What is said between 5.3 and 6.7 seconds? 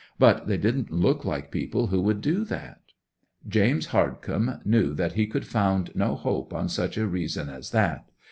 found no hope on